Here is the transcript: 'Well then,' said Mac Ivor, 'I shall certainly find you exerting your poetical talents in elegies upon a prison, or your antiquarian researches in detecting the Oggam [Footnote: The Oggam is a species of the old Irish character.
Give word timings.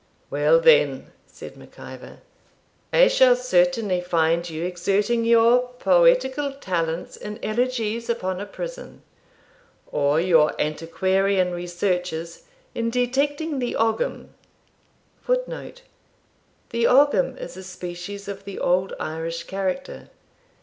'Well 0.31 0.59
then,' 0.59 1.11
said 1.27 1.55
Mac 1.55 1.77
Ivor, 1.79 2.21
'I 2.91 3.07
shall 3.07 3.35
certainly 3.35 4.01
find 4.01 4.49
you 4.49 4.65
exerting 4.65 5.25
your 5.25 5.69
poetical 5.77 6.53
talents 6.53 7.15
in 7.15 7.37
elegies 7.43 8.09
upon 8.09 8.41
a 8.41 8.47
prison, 8.47 9.03
or 9.85 10.19
your 10.19 10.59
antiquarian 10.59 11.51
researches 11.51 12.45
in 12.73 12.89
detecting 12.89 13.59
the 13.59 13.75
Oggam 13.77 14.29
[Footnote: 15.21 15.83
The 16.71 16.85
Oggam 16.87 17.37
is 17.37 17.55
a 17.55 17.61
species 17.63 18.27
of 18.27 18.43
the 18.45 18.57
old 18.57 18.93
Irish 18.99 19.43
character. 19.43 20.09